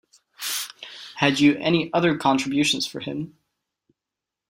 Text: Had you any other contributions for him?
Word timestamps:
Had 1.17 1.39
you 1.39 1.57
any 1.57 1.93
other 1.93 2.17
contributions 2.17 2.87
for 2.87 3.01
him? 3.01 3.37